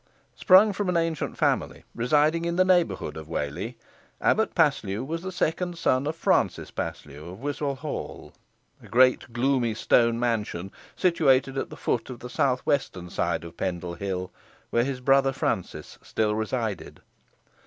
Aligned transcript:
Sprung 0.35 0.73
from 0.73 0.89
an 0.89 0.97
ancient 0.97 1.37
family 1.37 1.83
residing 1.93 2.43
in 2.43 2.55
the 2.55 2.65
neighbourhood 2.65 3.15
Of 3.15 3.27
Whalley, 3.29 3.77
Abbot 4.19 4.55
Paslew 4.55 5.05
was 5.05 5.21
the 5.21 5.31
second 5.31 5.77
son 5.77 6.07
of 6.07 6.15
Francis 6.15 6.71
Paslew 6.71 7.29
Of 7.31 7.37
Wiswall 7.39 7.75
Hall, 7.77 8.33
a 8.81 8.87
great 8.87 9.31
gloomy 9.31 9.75
stone 9.75 10.19
mansion, 10.19 10.71
situated 10.95 11.55
at 11.55 11.69
the 11.69 11.77
foot 11.77 12.09
of 12.09 12.17
the 12.17 12.31
south 12.31 12.61
western 12.61 13.11
side 13.11 13.43
of 13.43 13.57
Pendle 13.57 13.93
Hill, 13.93 14.31
where 14.71 14.83
his 14.83 15.01
brother 15.01 15.31
Francis 15.31 15.99
still 16.01 16.33
resided. 16.33 17.01